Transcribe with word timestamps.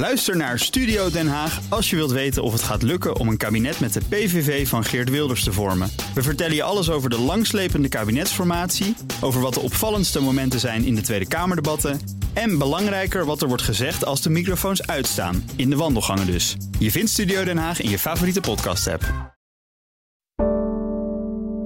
Luister 0.00 0.36
naar 0.36 0.58
Studio 0.58 1.10
Den 1.10 1.28
Haag 1.28 1.60
als 1.68 1.90
je 1.90 1.96
wilt 1.96 2.10
weten 2.10 2.42
of 2.42 2.52
het 2.52 2.62
gaat 2.62 2.82
lukken 2.82 3.16
om 3.16 3.28
een 3.28 3.36
kabinet 3.36 3.80
met 3.80 3.92
de 3.92 4.00
PVV 4.08 4.68
van 4.68 4.84
Geert 4.84 5.10
Wilders 5.10 5.44
te 5.44 5.52
vormen. 5.52 5.90
We 6.14 6.22
vertellen 6.22 6.54
je 6.54 6.62
alles 6.62 6.90
over 6.90 7.10
de 7.10 7.18
langslepende 7.18 7.88
kabinetsformatie, 7.88 8.96
over 9.20 9.40
wat 9.40 9.54
de 9.54 9.60
opvallendste 9.60 10.20
momenten 10.20 10.60
zijn 10.60 10.84
in 10.84 10.94
de 10.94 11.00
Tweede 11.00 11.28
Kamerdebatten 11.28 12.00
en 12.32 12.58
belangrijker 12.58 13.24
wat 13.24 13.42
er 13.42 13.48
wordt 13.48 13.62
gezegd 13.62 14.04
als 14.04 14.22
de 14.22 14.30
microfoons 14.30 14.86
uitstaan, 14.86 15.44
in 15.56 15.70
de 15.70 15.76
wandelgangen 15.76 16.26
dus. 16.26 16.56
Je 16.78 16.90
vindt 16.90 17.10
Studio 17.10 17.44
Den 17.44 17.58
Haag 17.58 17.80
in 17.80 17.90
je 17.90 17.98
favoriete 17.98 18.40
podcast-app. 18.40 19.34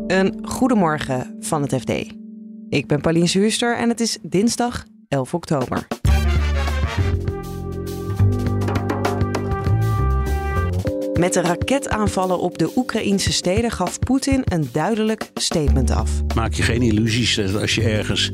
Een 0.07 0.39
goedemorgen 0.43 1.37
van 1.41 1.63
het 1.63 1.75
FD. 1.75 1.91
Ik 2.69 2.87
ben 2.87 3.01
Pauline 3.01 3.27
Zuurster 3.27 3.77
en 3.77 3.89
het 3.89 4.01
is 4.01 4.19
dinsdag 4.23 4.85
11 5.09 5.35
oktober. 5.35 5.87
Met 11.19 11.33
de 11.33 11.41
raketaanvallen 11.41 12.39
op 12.39 12.59
de 12.59 12.73
Oekraïnse 12.77 13.33
steden 13.33 13.71
gaf 13.71 13.99
Poetin 13.99 14.43
een 14.45 14.69
duidelijk 14.73 15.31
statement 15.35 15.91
af. 15.91 16.11
Maak 16.35 16.55
je 16.55 16.63
geen 16.63 16.83
illusies 16.83 17.35
dat 17.35 17.61
als 17.61 17.75
je 17.75 17.83
ergens 17.83 18.31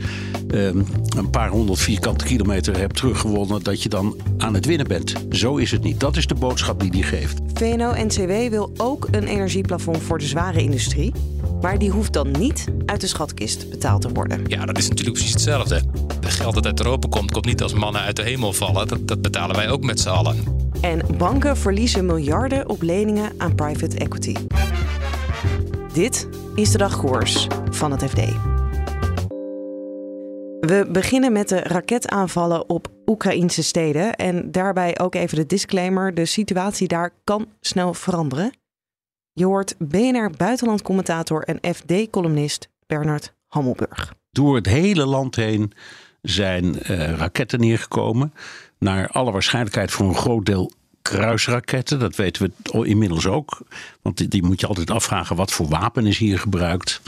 um, 0.54 0.86
een 1.16 1.30
paar 1.30 1.48
honderd 1.48 1.78
vierkante 1.78 2.24
kilometer 2.24 2.78
hebt 2.78 2.96
teruggewonnen, 2.96 3.62
dat 3.62 3.82
je 3.82 3.88
dan 3.88 4.16
aan 4.38 4.54
het 4.54 4.66
winnen 4.66 4.86
bent. 4.86 5.12
Zo 5.30 5.56
is 5.56 5.70
het 5.70 5.82
niet. 5.82 6.00
Dat 6.00 6.16
is 6.16 6.26
de 6.26 6.34
boodschap 6.34 6.80
die 6.80 6.90
hij 6.90 7.02
geeft. 7.02 7.38
VNO-NCW 7.54 8.50
wil 8.50 8.72
ook 8.76 9.08
een 9.10 9.26
energieplafond 9.26 9.98
voor 10.02 10.18
de 10.18 10.26
zware 10.26 10.62
industrie. 10.62 11.12
Maar 11.60 11.78
die 11.78 11.90
hoeft 11.90 12.12
dan 12.12 12.30
niet 12.30 12.64
uit 12.86 13.00
de 13.00 13.06
schatkist 13.06 13.70
betaald 13.70 14.02
te 14.02 14.12
worden. 14.12 14.44
Ja, 14.46 14.64
dat 14.64 14.78
is 14.78 14.88
natuurlijk 14.88 15.16
precies 15.16 15.32
hetzelfde. 15.34 15.82
Het 16.20 16.30
geld 16.30 16.54
dat 16.54 16.66
uit 16.66 16.78
Europa 16.80 17.08
komt, 17.08 17.30
komt 17.30 17.44
niet 17.44 17.62
als 17.62 17.74
mannen 17.74 18.00
uit 18.00 18.16
de 18.16 18.22
hemel 18.22 18.52
vallen. 18.52 18.88
Dat, 18.88 19.08
dat 19.08 19.22
betalen 19.22 19.56
wij 19.56 19.70
ook 19.70 19.82
met 19.82 20.00
z'n 20.00 20.08
allen. 20.08 20.59
En 20.80 21.16
banken 21.18 21.56
verliezen 21.56 22.06
miljarden 22.06 22.68
op 22.68 22.82
leningen 22.82 23.32
aan 23.36 23.54
private 23.54 23.98
equity. 23.98 24.34
Dit 25.92 26.28
is 26.54 26.70
de 26.70 26.78
dagkoers 26.78 27.46
van 27.70 27.90
het 27.90 28.04
FD. 28.04 28.16
We 30.60 30.88
beginnen 30.92 31.32
met 31.32 31.48
de 31.48 31.60
raketaanvallen 31.60 32.68
op 32.68 32.88
Oekraïnse 33.06 33.62
steden. 33.62 34.14
En 34.14 34.50
daarbij 34.52 34.98
ook 34.98 35.14
even 35.14 35.36
de 35.36 35.46
disclaimer: 35.46 36.14
de 36.14 36.24
situatie 36.24 36.88
daar 36.88 37.10
kan 37.24 37.46
snel 37.60 37.94
veranderen. 37.94 38.52
Je 39.32 39.44
hoort 39.44 39.74
BNR-buitenlandcommentator 39.78 41.42
en 41.42 41.74
FD-columnist 41.74 42.68
Bernard 42.86 43.34
Hammelburg. 43.46 44.14
Door 44.30 44.54
het 44.54 44.66
hele 44.66 45.06
land 45.06 45.36
heen 45.36 45.72
zijn 46.22 46.64
uh, 46.64 47.10
raketten 47.10 47.60
neergekomen. 47.60 48.32
Naar 48.78 49.08
alle 49.08 49.32
waarschijnlijkheid 49.32 49.90
voor 49.90 50.08
een 50.08 50.14
groot 50.14 50.46
deel 50.46 50.72
kruisraketten. 51.02 51.98
Dat 51.98 52.16
weten 52.16 52.52
we 52.62 52.86
inmiddels 52.86 53.26
ook. 53.26 53.60
Want 54.02 54.16
die, 54.16 54.28
die 54.28 54.42
moet 54.42 54.60
je 54.60 54.66
altijd 54.66 54.90
afvragen: 54.90 55.36
wat 55.36 55.52
voor 55.52 55.68
wapen 55.68 56.06
is 56.06 56.18
hier 56.18 56.38
gebruikt? 56.38 57.00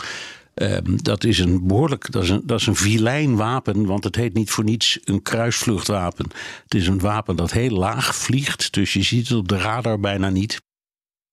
Um, 0.55 1.03
dat 1.03 1.25
is 1.25 1.39
een 1.39 1.67
behoorlijk, 1.67 2.13
dat 2.13 2.23
is 2.23 2.31
een, 2.31 2.43
dat 2.45 2.61
is 2.61 2.67
een 2.67 2.77
vilijn 2.77 3.37
wapen, 3.37 3.87
want 3.87 4.05
het 4.05 4.17
heet 4.17 4.35
niet 4.35 4.51
voor 4.51 4.65
niets 4.65 4.99
een 5.05 5.23
kruisvluchtwapen. 5.23 6.27
Het 6.63 6.75
is 6.75 6.87
een 6.87 7.01
wapen 7.01 7.37
dat 7.37 7.53
heel 7.53 7.77
laag 7.77 8.17
vliegt, 8.17 8.73
dus 8.73 8.93
je 8.93 9.03
ziet 9.03 9.29
het 9.29 9.39
op 9.39 9.49
de 9.49 9.59
radar 9.59 10.01
bijna 10.01 10.29
niet. 10.29 10.63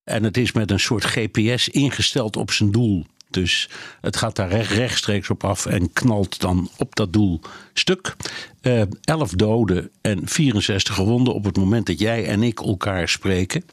En 0.03 0.23
het 0.23 0.37
is 0.37 0.51
met 0.51 0.71
een 0.71 0.79
soort 0.79 1.05
GPS 1.05 1.69
ingesteld 1.69 2.37
op 2.37 2.51
zijn 2.51 2.71
doel. 2.71 3.05
Dus 3.29 3.69
het 4.01 4.17
gaat 4.17 4.35
daar 4.35 4.61
rechtstreeks 4.61 5.29
op 5.29 5.43
af 5.43 5.65
en 5.65 5.93
knalt 5.93 6.39
dan 6.39 6.69
op 6.77 6.95
dat 6.95 7.13
doel 7.13 7.41
stuk. 7.73 8.15
Uh, 8.61 8.81
11 9.01 9.31
doden 9.31 9.91
en 10.01 10.27
64 10.27 10.95
gewonden 10.95 11.33
op 11.33 11.43
het 11.43 11.57
moment 11.57 11.85
dat 11.85 11.99
jij 11.99 12.25
en 12.25 12.43
ik 12.43 12.59
elkaar 12.59 13.09
spreken. 13.09 13.63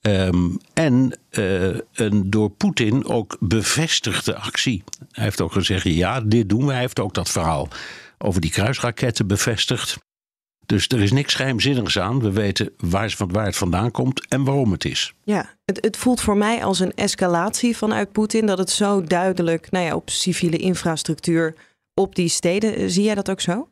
Um, 0.00 0.58
en 0.74 1.18
uh, 1.30 1.76
een 1.92 2.30
door 2.30 2.50
Poetin 2.50 3.04
ook 3.04 3.36
bevestigde 3.40 4.36
actie. 4.36 4.84
Hij 5.12 5.24
heeft 5.24 5.40
ook 5.40 5.52
gezegd: 5.52 5.84
ja, 5.84 6.20
dit 6.20 6.48
doen 6.48 6.66
we. 6.66 6.70
Hij 6.72 6.80
heeft 6.80 7.00
ook 7.00 7.14
dat 7.14 7.30
verhaal 7.30 7.68
over 8.18 8.40
die 8.40 8.50
kruisraketten 8.50 9.26
bevestigd. 9.26 9.98
Dus 10.72 10.88
er 10.88 11.02
is 11.02 11.12
niks 11.12 11.34
geheimzinnigs 11.34 11.98
aan. 11.98 12.20
We 12.20 12.30
weten 12.30 12.70
waar, 12.76 13.14
waar 13.28 13.44
het 13.44 13.56
vandaan 13.56 13.90
komt 13.90 14.28
en 14.28 14.44
waarom 14.44 14.72
het 14.72 14.84
is. 14.84 15.12
Ja, 15.24 15.54
het, 15.64 15.78
het 15.80 15.96
voelt 15.96 16.20
voor 16.20 16.36
mij 16.36 16.64
als 16.64 16.80
een 16.80 16.94
escalatie 16.94 17.76
vanuit 17.76 18.12
Poetin 18.12 18.46
dat 18.46 18.58
het 18.58 18.70
zo 18.70 19.02
duidelijk 19.02 19.70
nou 19.70 19.84
ja, 19.84 19.94
op 19.94 20.10
civiele 20.10 20.56
infrastructuur 20.56 21.54
op 21.94 22.14
die 22.14 22.28
steden. 22.28 22.90
Zie 22.90 23.02
jij 23.04 23.14
dat 23.14 23.30
ook 23.30 23.40
zo? 23.40 23.68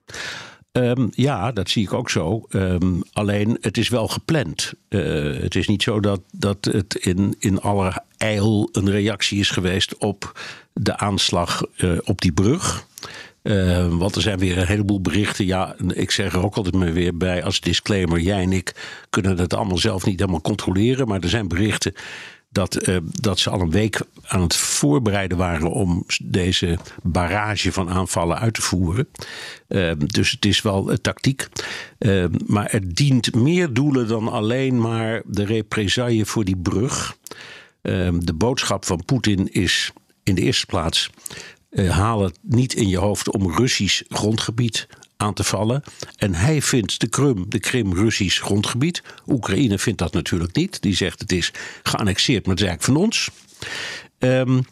Um, 0.72 1.08
ja, 1.14 1.52
dat 1.52 1.70
zie 1.70 1.82
ik 1.82 1.92
ook 1.92 2.10
zo. 2.10 2.46
Um, 2.50 3.02
alleen 3.12 3.58
het 3.60 3.78
is 3.78 3.88
wel 3.88 4.08
gepland. 4.08 4.72
Uh, 4.88 5.40
het 5.40 5.54
is 5.54 5.68
niet 5.68 5.82
zo 5.82 6.00
dat, 6.00 6.20
dat 6.32 6.64
het 6.64 6.94
in, 6.94 7.34
in 7.38 7.60
alle 7.60 8.02
eil 8.16 8.68
een 8.72 8.90
reactie 8.90 9.38
is 9.38 9.50
geweest 9.50 9.98
op 9.98 10.40
de 10.72 10.96
aanslag 10.96 11.62
uh, 11.76 11.98
op 12.04 12.20
die 12.20 12.32
brug. 12.32 12.86
Uh, 13.42 13.86
want 13.86 14.14
er 14.14 14.22
zijn 14.22 14.38
weer 14.38 14.58
een 14.58 14.66
heleboel 14.66 15.00
berichten. 15.00 15.46
Ja, 15.46 15.74
ik 15.88 16.10
zeg 16.10 16.32
er 16.32 16.44
ook 16.44 16.56
altijd 16.56 16.74
maar 16.74 16.92
weer 16.92 17.16
bij 17.16 17.44
als 17.44 17.60
disclaimer: 17.60 18.20
jij 18.20 18.42
en 18.42 18.52
ik 18.52 18.74
kunnen 19.10 19.38
het 19.38 19.54
allemaal 19.54 19.78
zelf 19.78 20.04
niet 20.04 20.20
helemaal 20.20 20.40
controleren. 20.40 21.08
Maar 21.08 21.20
er 21.20 21.28
zijn 21.28 21.48
berichten 21.48 21.92
dat, 22.50 22.88
uh, 22.88 22.96
dat 23.04 23.38
ze 23.38 23.50
al 23.50 23.60
een 23.60 23.70
week 23.70 24.00
aan 24.22 24.40
het 24.40 24.56
voorbereiden 24.56 25.38
waren 25.38 25.70
om 25.70 26.04
deze 26.22 26.78
barrage 27.02 27.72
van 27.72 27.90
aanvallen 27.90 28.38
uit 28.38 28.54
te 28.54 28.62
voeren. 28.62 29.08
Uh, 29.68 29.92
dus 29.96 30.30
het 30.30 30.44
is 30.44 30.62
wel 30.62 30.90
uh, 30.90 30.96
tactiek. 30.96 31.48
maar 32.46 32.70
het 32.70 32.96
dient 32.96 33.34
meer 33.34 33.72
doelen 33.72 34.08
dan 34.08 34.28
alleen 34.28 34.80
maar 34.80 35.22
de 35.26 35.44
represaille 35.44 36.26
voor 36.26 36.44
die 36.44 36.56
brug. 36.56 37.16
de 37.82 38.34
boodschap 38.34 38.84
van 38.84 39.04
Poetin 39.04 39.52
is 39.52 39.92
in 40.22 40.34
de 40.34 40.40
eerste 40.40 40.66
plaats 40.66 41.10
uh, 41.70 41.90
haal 41.90 42.22
het 42.22 42.38
niet 42.42 42.74
in 42.74 42.88
je 42.88 42.98
hoofd 42.98 43.30
om 43.30 43.56
Russisch 43.56 44.02
grondgebied 44.08 44.86
aan 45.16 45.34
te 45.34 45.44
vallen. 45.44 45.82
En 46.16 46.34
hij 46.34 46.62
vindt 46.62 47.00
de 47.00 47.08
Krim, 47.08 47.44
de 47.48 47.58
Krim 47.58 47.94
Russisch 47.94 48.42
grondgebied. 48.42 49.02
Oekraïne 49.26 49.78
vindt 49.78 49.98
dat 49.98 50.12
natuurlijk 50.12 50.56
niet. 50.56 50.82
Die 50.82 50.94
zegt 50.94 51.20
het 51.20 51.32
is 51.32 51.52
geannexeerd, 51.82 52.46
maar 52.46 52.54
het 52.54 52.62
is 52.62 52.68
eigenlijk 52.68 52.98
van 52.98 53.06
ons. 53.06 53.30
Um, 54.18 54.64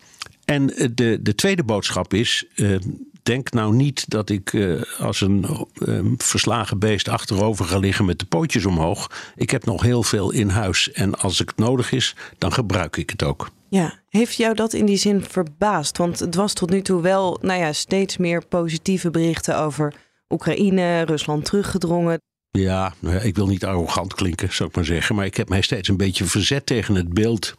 en 0.45 0.67
de, 0.95 1.19
de 1.23 1.35
tweede 1.35 1.65
boodschap 1.65 2.15
is. 2.15 2.45
Uh, 2.55 2.77
denk 3.23 3.53
nou 3.53 3.75
niet 3.75 4.11
dat 4.11 4.31
ik 4.31 4.53
uh, 4.53 4.83
als 4.99 5.21
een 5.21 5.47
uh, 5.79 6.01
verslagen 6.17 6.79
beest 6.79 7.09
achterover 7.09 7.65
ga 7.65 7.79
liggen 7.79 8.05
met 8.05 8.19
de 8.19 8.27
pootjes 8.27 8.67
omhoog. 8.67 9.33
Ik 9.37 9.51
heb 9.51 9.65
nog 9.65 9.83
heel 9.83 10.03
veel 10.03 10.33
in 10.33 10.49
huis 10.49 10.93
en 10.93 11.19
als 11.19 11.39
het 11.39 11.57
nodig 11.57 11.93
is, 11.93 12.15
dan 12.39 12.53
gebruik 12.53 12.97
ik 12.97 13.11
het 13.11 13.23
ook. 13.23 13.51
Ja, 13.71 14.03
heeft 14.09 14.37
jou 14.37 14.55
dat 14.55 14.73
in 14.73 14.87
die 14.87 14.97
zin 14.97 15.23
verbaasd? 15.23 15.97
Want 15.97 16.19
het 16.19 16.35
was 16.35 16.53
tot 16.53 16.71
nu 16.71 16.83
toe 16.83 17.03
wel 17.03 17.39
nou 17.43 17.61
ja, 17.61 17.73
steeds 17.73 18.17
meer 18.17 18.47
positieve 18.47 19.11
berichten 19.11 19.59
over 19.59 19.95
Oekraïne, 20.29 21.03
Rusland 21.03 21.45
teruggedrongen. 21.45 22.21
Ja, 22.51 22.95
nou 22.99 23.17
ik 23.17 23.37
wil 23.37 23.47
niet 23.47 23.65
arrogant 23.65 24.15
klinken, 24.15 24.53
zou 24.53 24.69
ik 24.69 24.75
maar 24.75 24.85
zeggen. 24.85 25.15
Maar 25.15 25.27
ik 25.27 25.37
heb 25.37 25.49
mij 25.49 25.61
steeds 25.61 25.89
een 25.89 25.97
beetje 25.97 26.25
verzet 26.25 26.67
tegen 26.67 26.95
het 26.95 27.15
beeld 27.15 27.55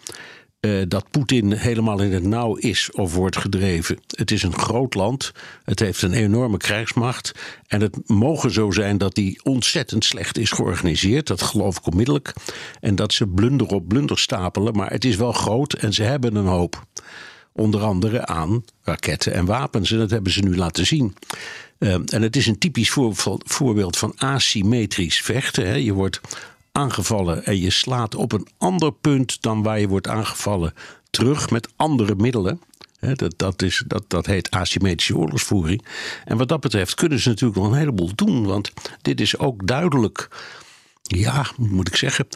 uh, 0.61 0.81
dat 0.87 1.05
Poetin 1.11 1.51
helemaal 1.51 2.01
in 2.01 2.13
het 2.13 2.23
nauw 2.23 2.55
is 2.55 2.91
of 2.91 3.15
wordt 3.15 3.37
gedreven. 3.37 3.97
Het 4.07 4.31
is 4.31 4.43
een 4.43 4.57
groot 4.57 4.93
land, 4.93 5.31
het 5.63 5.79
heeft 5.79 6.01
een 6.01 6.13
enorme 6.13 6.57
krijgsmacht. 6.57 7.31
En 7.67 7.81
het 7.81 8.09
mogen 8.09 8.51
zo 8.51 8.71
zijn 8.71 8.97
dat 8.97 9.15
die 9.15 9.39
ontzettend 9.43 10.05
slecht 10.05 10.37
is 10.37 10.51
georganiseerd. 10.51 11.27
Dat 11.27 11.41
geloof 11.41 11.77
ik 11.77 11.87
onmiddellijk. 11.87 12.33
En 12.79 12.95
dat 12.95 13.13
ze 13.13 13.27
blunder 13.27 13.67
op 13.67 13.87
blunder 13.87 14.19
stapelen. 14.19 14.75
Maar 14.75 14.91
het 14.91 15.05
is 15.05 15.15
wel 15.15 15.31
groot 15.31 15.73
en 15.73 15.93
ze 15.93 16.03
hebben 16.03 16.35
een 16.35 16.45
hoop. 16.45 16.85
Onder 17.53 17.81
andere 17.81 18.25
aan 18.25 18.63
raketten 18.83 19.33
en 19.33 19.45
wapens. 19.45 19.91
En 19.91 19.97
dat 19.97 20.09
hebben 20.09 20.31
ze 20.31 20.41
nu 20.41 20.55
laten 20.55 20.85
zien. 20.85 21.15
Uh, 21.79 21.93
en 21.93 22.21
het 22.21 22.35
is 22.35 22.47
een 22.47 22.57
typisch 22.57 22.95
voorbeeld 23.45 23.97
van 23.97 24.13
asymmetrisch 24.17 25.21
vechten. 25.21 25.67
Hè. 25.67 25.75
Je 25.75 25.93
wordt 25.93 26.21
aangevallen 26.79 27.45
en 27.45 27.59
je 27.59 27.69
slaat 27.69 28.15
op 28.15 28.31
een 28.31 28.47
ander 28.57 28.91
punt 28.91 29.41
dan 29.41 29.63
waar 29.63 29.79
je 29.79 29.87
wordt 29.87 30.07
aangevallen 30.07 30.73
terug 31.09 31.49
met 31.49 31.69
andere 31.75 32.15
middelen. 32.15 32.61
dat, 32.99 33.33
dat, 33.37 33.61
is, 33.61 33.83
dat, 33.87 34.03
dat 34.07 34.25
heet 34.25 34.51
asymmetrische 34.51 35.17
oorlogsvoering. 35.17 35.85
En 36.25 36.37
wat 36.37 36.47
dat 36.47 36.59
betreft 36.59 36.93
kunnen 36.95 37.19
ze 37.19 37.29
natuurlijk 37.29 37.59
nog 37.59 37.71
een 37.71 37.77
heleboel 37.77 38.15
doen. 38.15 38.45
Want 38.45 38.71
dit 39.01 39.21
is 39.21 39.37
ook 39.37 39.67
duidelijk, 39.67 40.27
ja, 41.01 41.45
moet 41.57 41.87
ik 41.87 41.95
zeggen, 41.95 42.27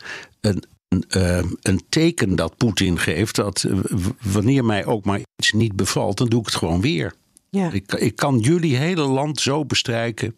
een, 0.42 0.64
een, 0.88 1.06
uh, 1.18 1.44
een 1.62 1.84
teken 1.90 2.36
dat 2.36 2.58
Poetin 2.58 3.00
geeft. 3.00 3.36
Dat 3.36 3.64
uh, 3.68 3.80
wanneer 4.22 4.66
mij 4.66 4.86
ook 4.86 5.06
maar 5.06 5.20
iets 5.36 5.52
niet 5.52 5.76
bevalt, 5.76 6.18
dan 6.18 6.28
doe 6.30 6.40
ik 6.40 6.46
het 6.46 6.56
gewoon 6.56 6.82
weer. 6.82 7.14
Ja. 7.50 7.72
Ik, 7.72 7.94
ik 7.94 8.16
kan 8.16 8.40
jullie 8.40 8.76
hele 8.76 9.02
land 9.02 9.40
zo 9.40 9.66
bestrijken. 9.66 10.36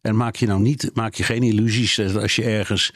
En 0.00 0.16
maak 0.16 0.36
je 0.36 0.46
nou 0.46 0.60
niet, 0.60 0.90
maak 0.94 1.14
je 1.14 1.22
geen 1.22 1.42
illusies 1.42 1.94
dat 1.94 2.16
als 2.16 2.36
je 2.36 2.44
ergens 2.44 2.92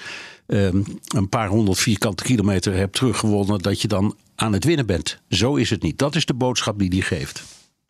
een 0.52 1.28
paar 1.28 1.48
honderd 1.48 1.78
vierkante 1.78 2.22
kilometer 2.22 2.74
hebt 2.74 2.94
teruggewonnen, 2.94 3.58
dat 3.58 3.80
je 3.80 3.88
dan 3.88 4.16
aan 4.34 4.52
het 4.52 4.64
winnen 4.64 4.86
bent. 4.86 5.20
Zo 5.28 5.54
is 5.54 5.70
het 5.70 5.82
niet. 5.82 5.98
Dat 5.98 6.14
is 6.14 6.26
de 6.26 6.34
boodschap 6.34 6.78
die 6.78 6.90
die 6.90 7.02
geeft. 7.02 7.42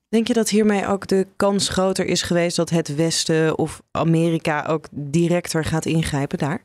Denk 0.08 0.26
je 0.26 0.32
dat 0.32 0.48
hiermee 0.48 0.86
ook 0.86 1.06
de 1.06 1.26
kans 1.36 1.68
groter 1.68 2.06
is 2.06 2.22
geweest 2.22 2.56
dat 2.56 2.70
het 2.70 2.94
Westen 2.94 3.58
of 3.58 3.82
Amerika 3.90 4.64
ook 4.66 4.86
directer 4.90 5.64
gaat 5.64 5.86
ingrijpen 5.86 6.38
daar? 6.38 6.64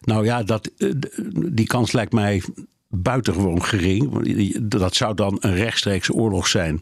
Nou 0.00 0.24
ja, 0.24 0.42
dat, 0.42 0.70
die 1.34 1.66
kans 1.66 1.92
lijkt 1.92 2.12
mij 2.12 2.42
buitengewoon 2.88 3.64
gering. 3.64 4.28
Dat 4.62 4.94
zou 4.94 5.14
dan 5.14 5.36
een 5.40 5.54
rechtstreekse 5.54 6.12
oorlog 6.12 6.46
zijn 6.46 6.80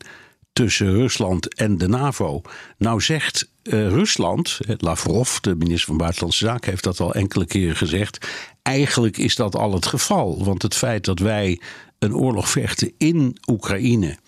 tussen 0.60 0.92
Rusland 0.92 1.54
en 1.54 1.78
de 1.78 1.88
NAVO. 1.88 2.42
Nou 2.78 3.00
zegt 3.00 3.50
uh, 3.62 3.88
Rusland, 3.88 4.58
Lavrov, 4.76 5.38
de 5.38 5.54
minister 5.54 5.86
van 5.86 5.96
Buitenlandse 5.96 6.44
Zaken, 6.44 6.70
heeft 6.70 6.84
dat 6.84 7.00
al 7.00 7.14
enkele 7.14 7.46
keren 7.46 7.76
gezegd. 7.76 8.28
Eigenlijk 8.62 9.16
is 9.16 9.34
dat 9.34 9.56
al 9.56 9.72
het 9.72 9.86
geval. 9.86 10.44
Want 10.44 10.62
het 10.62 10.74
feit 10.74 11.04
dat 11.04 11.18
wij 11.18 11.60
een 11.98 12.14
oorlog 12.14 12.50
vechten 12.50 12.92
in 12.98 13.36
Oekraïne, 13.46 14.18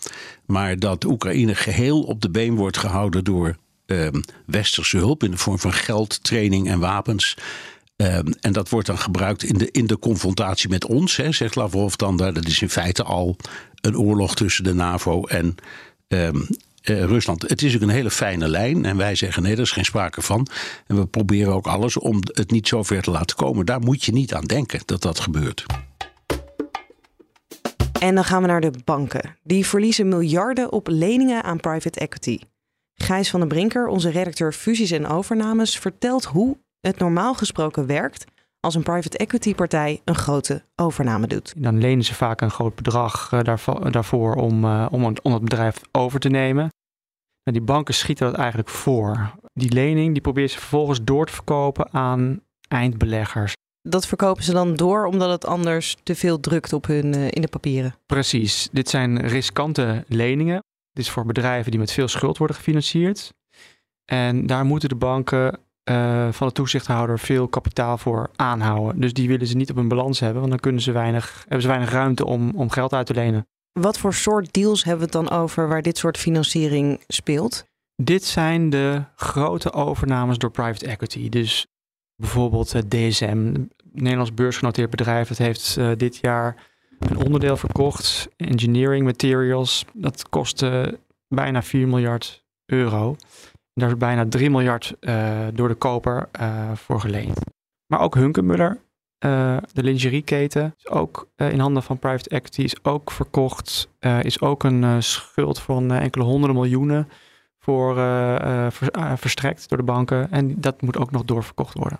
maar 0.46 0.78
dat 0.78 1.04
Oekraïne 1.04 1.54
geheel 1.54 2.02
op 2.02 2.20
de 2.20 2.30
been 2.30 2.54
wordt 2.54 2.78
gehouden 2.78 3.24
door 3.24 3.56
uh, 3.86 4.08
westerse 4.46 4.96
hulp 4.96 5.22
in 5.22 5.30
de 5.30 5.36
vorm 5.36 5.58
van 5.58 5.72
geld, 5.72 6.24
training 6.24 6.68
en 6.68 6.78
wapens. 6.78 7.36
Ehm, 7.96 8.32
en 8.40 8.52
dat 8.52 8.68
wordt 8.68 8.86
dan 8.86 8.98
gebruikt 8.98 9.42
in 9.42 9.58
de, 9.58 9.70
in 9.70 9.86
de 9.86 9.98
confrontatie 9.98 10.68
met 10.68 10.86
ons, 10.86 11.16
hè, 11.16 11.32
zegt 11.32 11.54
Lavrov 11.54 11.94
dan. 11.94 12.16
Dat 12.16 12.46
is 12.46 12.62
in 12.62 12.70
feite 12.70 13.02
al 13.02 13.36
een 13.80 13.98
oorlog 13.98 14.34
tussen 14.34 14.64
de 14.64 14.74
NAVO 14.74 15.24
en 15.24 15.54
ehm, 16.12 16.40
eh, 16.82 17.04
Rusland. 17.04 17.42
Het 17.48 17.62
is 17.62 17.74
ook 17.74 17.80
een 17.80 17.88
hele 17.88 18.10
fijne 18.10 18.48
lijn. 18.48 18.84
En 18.84 18.96
wij 18.96 19.14
zeggen 19.14 19.42
nee, 19.42 19.54
daar 19.54 19.64
is 19.64 19.70
geen 19.70 19.84
sprake 19.84 20.22
van. 20.22 20.46
En 20.86 20.96
we 20.96 21.06
proberen 21.06 21.52
ook 21.52 21.66
alles 21.66 21.96
om 21.96 22.18
het 22.22 22.50
niet 22.50 22.68
zo 22.68 22.82
ver 22.82 23.02
te 23.02 23.10
laten 23.10 23.36
komen. 23.36 23.66
Daar 23.66 23.80
moet 23.80 24.04
je 24.04 24.12
niet 24.12 24.34
aan 24.34 24.44
denken 24.44 24.80
dat 24.84 25.02
dat 25.02 25.20
gebeurt. 25.20 25.66
En 28.00 28.14
dan 28.14 28.24
gaan 28.24 28.42
we 28.42 28.48
naar 28.48 28.60
de 28.60 28.72
banken. 28.84 29.36
Die 29.42 29.66
verliezen 29.66 30.08
miljarden 30.08 30.72
op 30.72 30.88
leningen 30.88 31.42
aan 31.42 31.60
private 31.60 32.00
equity. 32.00 32.38
Gijs 32.94 33.30
van 33.30 33.40
den 33.40 33.48
Brinker, 33.48 33.86
onze 33.86 34.10
redacteur 34.10 34.52
fusies 34.52 34.90
en 34.90 35.06
overnames, 35.06 35.78
vertelt 35.78 36.24
hoe 36.24 36.58
het 36.80 36.98
normaal 36.98 37.34
gesproken 37.34 37.86
werkt 37.86 38.24
als 38.66 38.74
een 38.74 38.82
private 38.82 39.18
equity 39.18 39.54
partij 39.54 40.00
een 40.04 40.14
grote 40.14 40.62
overname 40.76 41.26
doet. 41.26 41.54
Dan 41.56 41.78
lenen 41.78 42.04
ze 42.04 42.14
vaak 42.14 42.40
een 42.40 42.50
groot 42.50 42.74
bedrag 42.74 43.32
eh, 43.32 43.56
daarvoor 43.90 44.34
om, 44.34 44.64
eh, 44.64 44.86
om, 44.90 45.14
om 45.22 45.32
het 45.32 45.42
bedrijf 45.42 45.80
over 45.92 46.20
te 46.20 46.28
nemen. 46.28 46.68
En 47.42 47.52
die 47.52 47.62
banken 47.62 47.94
schieten 47.94 48.26
dat 48.26 48.36
eigenlijk 48.36 48.68
voor. 48.68 49.34
Die 49.52 49.72
lening 49.72 50.12
die 50.12 50.22
proberen 50.22 50.50
ze 50.50 50.58
vervolgens 50.58 51.04
door 51.04 51.26
te 51.26 51.32
verkopen 51.32 51.92
aan 51.92 52.40
eindbeleggers. 52.68 53.52
Dat 53.88 54.06
verkopen 54.06 54.42
ze 54.42 54.52
dan 54.52 54.74
door 54.74 55.06
omdat 55.06 55.30
het 55.30 55.46
anders 55.46 55.96
te 56.02 56.14
veel 56.14 56.40
drukt 56.40 56.72
op 56.72 56.86
hun 56.86 57.16
uh, 57.16 57.30
in 57.30 57.40
de 57.40 57.48
papieren. 57.48 57.94
Precies. 58.06 58.68
Dit 58.72 58.88
zijn 58.88 59.20
riskante 59.20 60.04
leningen. 60.08 60.62
Dit 60.92 61.04
is 61.04 61.10
voor 61.10 61.26
bedrijven 61.26 61.70
die 61.70 61.80
met 61.80 61.92
veel 61.92 62.08
schuld 62.08 62.38
worden 62.38 62.56
gefinancierd. 62.56 63.32
En 64.04 64.46
daar 64.46 64.64
moeten 64.64 64.88
de 64.88 64.94
banken 64.94 65.58
uh, 65.90 66.28
van 66.32 66.46
de 66.46 66.52
toezichthouder 66.52 67.18
veel 67.18 67.48
kapitaal 67.48 67.98
voor 67.98 68.30
aanhouden. 68.36 69.00
Dus 69.00 69.12
die 69.12 69.28
willen 69.28 69.46
ze 69.46 69.56
niet 69.56 69.70
op 69.70 69.76
hun 69.76 69.88
balans 69.88 70.20
hebben, 70.20 70.38
want 70.38 70.50
dan 70.50 70.60
kunnen 70.60 70.82
ze 70.82 70.92
weinig, 70.92 71.38
hebben 71.40 71.62
ze 71.62 71.68
weinig 71.68 71.90
ruimte 71.90 72.26
om, 72.26 72.50
om 72.54 72.70
geld 72.70 72.92
uit 72.92 73.06
te 73.06 73.14
lenen. 73.14 73.46
Wat 73.72 73.98
voor 73.98 74.14
soort 74.14 74.52
deals 74.52 74.84
hebben 74.84 75.08
we 75.08 75.18
het 75.18 75.28
dan 75.28 75.38
over 75.38 75.68
waar 75.68 75.82
dit 75.82 75.98
soort 75.98 76.18
financiering 76.18 77.00
speelt? 77.06 77.64
Dit 77.96 78.24
zijn 78.24 78.70
de 78.70 79.02
grote 79.16 79.72
overnames 79.72 80.38
door 80.38 80.50
private 80.50 80.86
equity. 80.86 81.28
Dus 81.28 81.66
bijvoorbeeld 82.16 82.72
het 82.72 82.90
DSM, 82.90 83.54
Nederlands 83.92 84.34
beursgenoteerd 84.34 84.90
bedrijf, 84.90 85.28
dat 85.28 85.38
heeft 85.38 85.76
uh, 85.78 85.90
dit 85.96 86.16
jaar 86.16 86.70
een 86.98 87.16
onderdeel 87.24 87.56
verkocht, 87.56 88.28
engineering 88.36 89.04
materials. 89.04 89.84
Dat 89.92 90.28
kostte 90.28 90.98
bijna 91.28 91.62
4 91.62 91.88
miljard 91.88 92.44
euro. 92.66 93.16
Daar 93.74 93.88
is 93.88 93.96
bijna 93.96 94.28
3 94.28 94.50
miljard 94.50 94.94
uh, 95.00 95.46
door 95.52 95.68
de 95.68 95.74
koper 95.74 96.28
uh, 96.40 96.72
voor 96.72 97.00
geleend. 97.00 97.40
Maar 97.86 98.00
ook 98.00 98.14
Hunkemuller, 98.14 98.80
uh, 99.24 99.56
de 99.72 99.82
lingerieketen, 99.82 100.74
is 100.78 100.88
ook 100.88 101.30
in 101.36 101.58
handen 101.58 101.82
van 101.82 101.98
private 101.98 102.28
equity, 102.28 102.62
is 102.62 102.84
ook 102.84 103.10
verkocht. 103.10 103.88
is 104.22 104.40
ook 104.40 104.64
een 104.64 105.02
schuld 105.02 105.58
van 105.58 105.92
enkele 105.92 106.24
honderden 106.24 106.56
miljoenen 106.56 107.08
voor 107.58 107.94
ver, 108.70 109.18
verstrekt 109.18 109.68
door 109.68 109.78
de 109.78 109.84
banken. 109.84 110.30
En 110.30 110.60
dat 110.60 110.82
moet 110.82 110.98
ook 110.98 111.10
nog 111.10 111.24
doorverkocht 111.24 111.74
worden. 111.78 111.98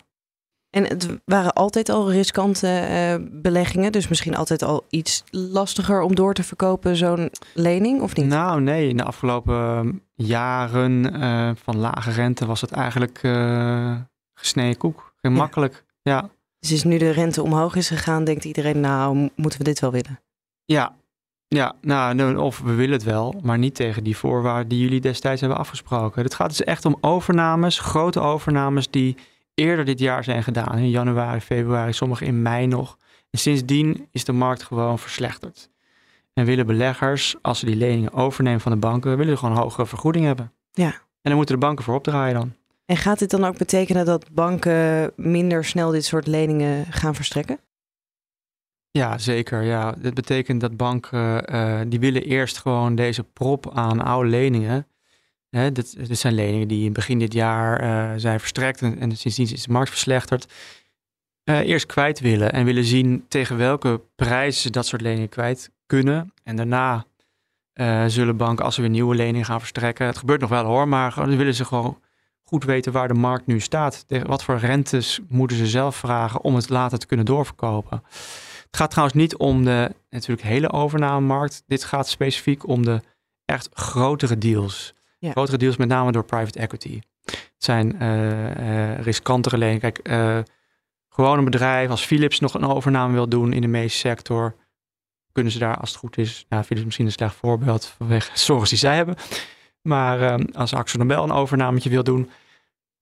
En 0.73 0.87
het 0.87 1.09
waren 1.25 1.53
altijd 1.53 1.89
al 1.89 2.11
riskante 2.11 2.89
uh, 2.91 3.27
beleggingen, 3.31 3.93
dus 3.93 4.09
misschien 4.09 4.37
altijd 4.37 4.63
al 4.63 4.87
iets 4.91 5.25
lastiger 5.31 6.01
om 6.01 6.15
door 6.15 6.35
te 6.35 6.43
verkopen, 6.43 6.97
zo'n 6.97 7.31
lening, 7.55 8.01
of 8.01 8.17
niet? 8.17 8.27
Nou, 8.27 8.61
nee. 8.61 8.89
In 8.89 8.97
de 8.97 9.05
afgelopen 9.05 9.55
ehm, 9.55 9.93
jaren 10.15 11.21
uh, 11.23 11.51
van 11.55 11.77
lage 11.77 12.11
rente 12.11 12.47
was 12.47 12.61
het 12.61 12.71
eigenlijk 12.71 13.23
uh, 13.23 13.97
gesneden 14.35 14.77
koek. 14.77 15.15
Gemakkelijk, 15.21 15.85
ja. 16.03 16.13
ja. 16.13 16.31
Dus 16.59 16.73
is 16.73 16.85
nu 16.85 16.99
de 16.99 17.11
rente 17.11 17.43
omhoog 17.43 17.75
is 17.75 17.89
gegaan, 17.89 18.25
denkt 18.25 18.45
iedereen, 18.45 18.81
nou, 18.81 19.31
moeten 19.37 19.59
we 19.59 19.65
dit 19.65 19.81
wel 19.81 19.91
willen? 19.91 20.21
Ja, 20.65 20.95
ja, 21.49 21.75
nou, 21.81 22.37
of 22.37 22.61
we 22.61 22.75
willen 22.75 22.93
het 22.93 23.03
wel, 23.03 23.35
maar 23.43 23.59
niet 23.59 23.75
tegen 23.75 24.05
die 24.05 24.17
voorwaarden 24.17 24.69
die 24.69 24.81
jullie 24.81 25.01
destijds 25.01 25.41
hebben 25.41 25.59
afgesproken. 25.59 26.23
Het 26.23 26.35
gaat 26.35 26.49
dus 26.49 26.65
echt 26.65 26.85
om 26.85 26.97
overnames, 27.01 27.79
grote 27.79 28.21
overnames 28.21 28.91
die 28.91 29.17
eerder 29.55 29.85
dit 29.85 29.99
jaar 29.99 30.25
zijn 30.25 30.43
gedaan. 30.43 30.79
In 30.79 30.91
januari, 30.91 31.41
februari, 31.41 31.93
sommige 31.93 32.25
in 32.25 32.43
mei 32.43 32.67
nog. 32.67 32.99
En 33.31 33.39
sindsdien 33.39 34.09
is 34.11 34.25
de 34.25 34.33
markt 34.33 34.63
gewoon 34.63 34.99
verslechterd. 34.99 35.71
En 36.35 36.45
willen 36.45 36.67
beleggers, 36.67 37.37
als 37.43 37.59
ze 37.59 37.67
die 37.67 37.77
leningen 37.77 38.13
overnemen 38.13 38.61
van 38.61 38.73
de 38.73 38.79
banken, 38.79 39.17
willen 39.17 39.39
gewoon 39.39 39.57
een 39.57 39.63
hogere 39.63 39.87
vergoeding 39.87 40.25
hebben. 40.25 40.53
Ja. 40.73 40.91
En 40.91 41.31
dan 41.31 41.37
moeten 41.37 41.55
de 41.55 41.61
banken 41.61 41.85
voor 41.85 41.95
opdraaien 41.95 42.35
dan. 42.35 42.55
En 42.87 42.97
gaat 42.97 43.19
dit 43.19 43.31
dan 43.31 43.45
ook 43.45 43.59
betekenen 43.59 44.05
dat 44.05 44.33
banken 44.33 45.13
minder 45.17 45.65
snel 45.65 45.91
dit 45.91 46.05
soort 46.05 46.27
leningen 46.27 46.87
gaan 46.93 47.15
verstrekken? 47.15 47.59
Ja, 48.91 49.19
zeker. 49.19 49.63
Ja. 49.63 49.95
Dit 49.99 50.15
betekent 50.15 50.61
dat 50.61 50.77
banken, 50.77 51.55
uh, 51.55 51.81
die 51.87 52.01
willen 52.01 52.23
eerst 52.23 52.59
gewoon 52.59 52.95
deze 52.95 53.25
prop 53.25 53.71
aan 53.75 54.01
oude 54.01 54.29
leningen 54.29 54.87
Hè, 55.57 55.73
dit, 55.73 55.97
zijn 56.11 56.35
leningen 56.35 56.69
die 56.69 56.85
in 56.85 56.93
begin 56.93 57.19
dit 57.19 57.33
jaar 57.33 57.83
uh, 57.83 58.13
zijn 58.17 58.41
verstrekt 58.41 58.83
en, 58.83 58.99
en 58.99 59.17
sindsdien 59.17 59.53
is 59.53 59.63
de 59.63 59.73
markt 59.73 59.91
verslechterd. 59.91 60.53
Uh, 61.45 61.59
eerst 61.59 61.87
kwijt 61.87 62.21
willen 62.21 62.53
en 62.53 62.65
willen 62.65 62.85
zien 62.85 63.25
tegen 63.29 63.57
welke 63.57 64.01
prijzen 64.17 64.63
ze 64.63 64.71
dat 64.71 64.87
soort 64.87 65.03
leningen 65.03 65.29
kwijt 65.29 65.71
kunnen. 65.87 66.33
En 66.45 66.57
daarna 66.57 67.05
uh, 67.75 68.05
zullen 68.07 68.37
banken, 68.37 68.65
als 68.65 68.75
ze 68.75 68.81
weer 68.81 68.91
nieuwe 68.91 69.15
leningen 69.15 69.47
gaan 69.47 69.59
verstrekken, 69.59 70.07
het 70.07 70.19
gebeurt 70.19 70.41
nog 70.41 70.51
wel 70.51 70.65
hoor, 70.65 70.89
maar 70.89 71.15
dan 71.15 71.37
willen 71.37 71.55
ze 71.55 71.65
gewoon 71.65 71.99
goed 72.43 72.65
weten 72.65 72.93
waar 72.93 73.09
de 73.09 73.15
markt 73.15 73.47
nu 73.47 73.61
staat. 73.61 74.05
Wat 74.09 74.45
voor 74.45 74.59
rentes 74.59 75.21
moeten 75.29 75.57
ze 75.57 75.67
zelf 75.67 75.97
vragen 75.97 76.41
om 76.41 76.55
het 76.55 76.69
later 76.69 76.99
te 76.99 77.07
kunnen 77.07 77.27
doorverkopen. 77.27 78.03
Het 78.67 78.77
gaat 78.77 78.91
trouwens 78.91 79.19
niet 79.19 79.37
om 79.37 79.65
de 79.65 79.95
natuurlijk 80.11 80.47
hele 80.47 80.73
overnamemarkt. 80.73 81.63
Dit 81.67 81.85
gaat 81.85 82.09
specifiek 82.09 82.69
om 82.69 82.85
de 82.85 83.01
echt 83.45 83.69
grotere 83.73 84.39
deals. 84.39 84.95
Ja. 85.23 85.31
Grotere 85.31 85.57
deals 85.57 85.77
met 85.77 85.89
name 85.89 86.13
door 86.13 86.25
private 86.25 86.59
equity. 86.59 87.01
Het 87.25 87.53
zijn 87.59 88.03
uh, 88.03 89.01
riskantere 89.01 89.59
leningen. 89.59 89.81
Kijk, 89.81 90.09
uh, 90.09 90.39
gewoon 91.09 91.39
een 91.39 91.45
bedrijf 91.45 91.91
als 91.91 92.05
Philips 92.05 92.41
nog 92.41 92.55
een 92.55 92.65
overname 92.65 93.13
wil 93.13 93.29
doen 93.29 93.53
in 93.53 93.61
de 93.61 93.67
medische 93.67 93.99
sector, 93.99 94.55
kunnen 95.33 95.53
ze 95.53 95.59
daar 95.59 95.77
als 95.77 95.91
het 95.91 95.99
goed 95.99 96.19
is, 96.19 96.47
nou 96.49 96.65
Philips 96.65 96.85
misschien 96.85 97.07
een 97.07 97.13
slecht 97.13 97.35
voorbeeld 97.35 97.87
vanwege 97.87 98.31
zorgen 98.35 98.69
die 98.69 98.79
zij 98.79 98.97
hebben, 98.97 99.17
maar 99.83 100.47
als 100.53 100.75
Axel 100.75 100.99
Nobel 100.99 101.25
een 101.25 101.33
overnametje 101.33 101.91
wil 101.91 102.03
doen, 102.03 102.31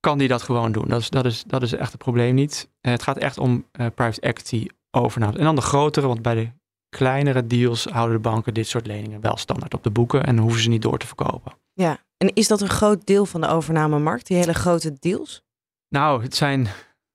kan 0.01 0.19
die 0.19 0.29
dat 0.29 0.43
gewoon 0.43 0.73
doen. 0.73 0.89
Dat 0.89 1.01
is, 1.01 1.11
dat 1.11 1.25
is, 1.25 1.45
dat 1.47 1.63
is 1.63 1.73
echt 1.73 1.93
het 1.93 2.03
probleem 2.03 2.35
niet. 2.35 2.71
het 2.81 3.03
gaat 3.03 3.19
echt 3.19 3.39
om 3.39 3.67
private 3.73 4.21
equity 4.21 4.67
overnames. 4.91 5.37
En 5.37 5.45
dan 5.45 5.55
de 5.55 5.61
grotere, 5.61 6.07
want 6.07 6.23
bij 6.23 6.35
de 6.35 6.51
kleinere 6.89 7.47
deals 7.47 7.85
houden 7.85 8.17
de 8.17 8.29
banken 8.29 8.55
dit 8.55 8.69
soort 8.69 8.87
leningen 8.87 9.21
wel 9.21 9.37
standaard 9.37 9.75
op 9.75 9.83
de 9.83 9.91
boeken 9.91 10.25
en 10.25 10.39
hoeven 10.39 10.63
ze 10.63 10.69
niet 10.69 10.83
door 10.83 10.99
te 10.99 11.07
verkopen. 11.07 11.53
Ja, 11.73 11.99
en 12.21 12.33
is 12.35 12.49
dat 12.49 12.61
een 12.61 12.69
groot 12.69 13.07
deel 13.07 13.27
van 13.27 13.41
de 13.41 13.49
overnamemarkt, 13.49 14.27
die 14.27 14.37
hele 14.37 14.55
grote 14.55 14.97
deals? 14.99 15.43
Nou, 15.89 16.23
het 16.23 16.37
zijn 16.37 16.69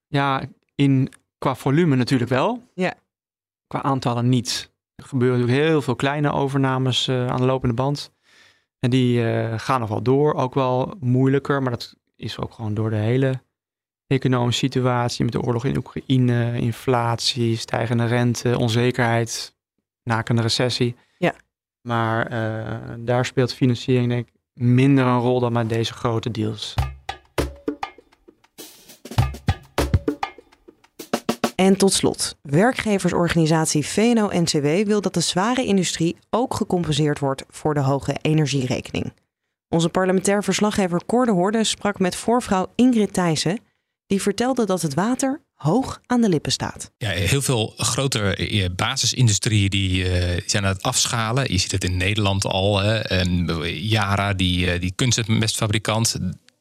ja, 0.08 0.44
in, 0.76 1.12
qua 1.38 1.56
volume 1.56 1.96
natuurlijk 1.96 2.30
wel. 2.30 2.64
Ja. 2.74 2.94
Qua 3.68 3.82
aantallen 3.82 4.30
niet. 4.30 4.72
Er 4.96 5.04
gebeuren 5.04 5.40
natuurlijk 5.40 5.68
heel 5.68 5.82
veel 5.82 5.96
kleine 5.96 6.32
overnames 6.32 7.08
uh, 7.08 7.28
aan 7.28 7.38
de 7.38 7.46
lopende 7.46 7.76
band. 7.76 8.12
En 8.80 8.90
die 8.90 9.22
uh, 9.22 9.54
gaan 9.60 9.80
nog 9.80 9.90
wel 9.90 10.02
door, 10.02 10.34
ook 10.34 10.54
wel 10.54 10.94
moeilijker, 11.00 11.62
maar 11.62 11.72
dat 11.72 11.96
is 12.16 12.40
ook 12.40 12.54
gewoon 12.54 12.74
door 12.74 12.90
de 12.90 12.96
hele 12.96 13.42
economische 14.08 14.66
situatie 14.66 15.24
met 15.24 15.34
de 15.34 15.42
oorlog 15.42 15.66
in 15.66 15.78
Oekraïne, 15.78 16.60
inflatie, 16.60 17.58
stijgende 17.58 18.06
rente, 18.06 18.58
onzekerheid, 18.58 19.56
nakende 20.04 20.42
recessie. 20.42 20.96
Ja. 21.18 21.36
Maar 21.82 22.32
uh, 22.32 22.94
daar 23.00 23.26
speelt 23.26 23.54
financiering 23.54 24.10
denk 24.10 24.28
ik 24.28 24.35
minder 24.60 25.06
een 25.06 25.20
rol 25.20 25.40
dan 25.40 25.54
met 25.54 25.70
deze 25.70 25.94
grote 25.94 26.32
deals. 26.32 26.74
En 31.56 31.78
tot 31.78 31.94
slot, 31.94 32.38
werkgeversorganisatie 32.42 33.86
VNO-NCW 33.86 34.88
wil 34.88 35.02
dat 35.02 35.14
de 35.14 35.20
zware 35.20 35.66
industrie 35.66 36.18
ook 36.30 36.54
gecompenseerd 36.54 37.20
wordt 37.20 37.44
voor 37.50 37.74
de 37.74 37.80
hoge 37.80 38.16
energierekening. 38.22 39.14
Onze 39.70 39.90
parlementair 39.90 40.44
verslaggever 40.44 41.06
Cor 41.06 41.26
de 41.26 41.32
Hoorde 41.32 41.64
sprak 41.64 42.00
met 42.00 42.16
voorvrouw 42.16 42.68
Ingrid 42.76 43.14
Thijssen. 43.14 43.60
Die 44.08 44.22
vertelde 44.22 44.66
dat 44.66 44.82
het 44.82 44.94
water 44.94 45.42
hoog 45.56 46.02
aan 46.06 46.22
de 46.22 46.30
lippen 46.30 46.52
staat. 46.52 46.92
Ja, 46.98 47.10
heel 47.10 47.42
veel 47.42 47.74
grotere 47.78 48.36
eh, 48.36 48.70
basisindustrieën 48.76 49.70
die, 49.70 50.04
uh, 50.04 50.42
zijn 50.46 50.66
aan 50.66 50.74
het 50.74 50.84
afschalen. 50.84 51.52
Je 51.52 51.58
ziet 51.58 51.72
het 51.72 51.84
in 51.84 51.98
Nederland 51.98 52.46
al. 52.46 52.80
Hè. 52.80 52.98
En 52.98 53.46
Yara, 53.88 54.34
die, 54.34 54.80
die 54.80 54.94
kunstmestfabrikant, 54.96 56.16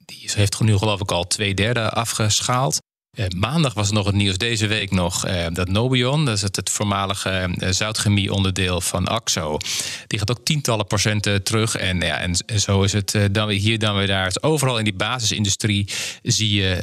die 0.04 0.30
heeft 0.34 0.60
nu 0.60 0.76
geloof 0.76 1.00
ik 1.00 1.12
al 1.12 1.26
twee 1.26 1.54
derde 1.54 1.90
afgeschaald. 1.90 2.80
Uh, 3.14 3.26
maandag 3.36 3.74
was 3.74 3.88
er 3.88 3.94
nog 3.94 4.06
het 4.06 4.14
nieuws, 4.14 4.38
deze 4.38 4.66
week 4.66 4.90
nog, 4.90 5.26
uh, 5.26 5.46
dat 5.52 5.68
Nobion, 5.68 6.24
dat 6.24 6.34
is 6.34 6.42
het, 6.42 6.70
voormalige 6.70 7.48
uh, 7.58 7.68
zoutchemie-onderdeel 7.70 8.80
van 8.80 9.08
AXO, 9.08 9.58
die 10.06 10.18
gaat 10.18 10.30
ook 10.30 10.44
tientallen 10.44 10.86
procenten 10.86 11.42
terug. 11.42 11.76
En, 11.76 12.00
ja, 12.00 12.18
en, 12.18 12.36
en 12.46 12.60
zo 12.60 12.82
is 12.82 12.92
het 12.92 13.18
dan 13.30 13.46
weer 13.46 13.58
hier, 13.58 13.78
dan 13.78 13.96
weer 13.96 14.06
daar. 14.06 14.24
Dus 14.24 14.42
overal 14.42 14.78
in 14.78 14.84
die 14.84 14.94
basisindustrie 14.94 15.88
zie 16.22 16.54
je 16.54 16.78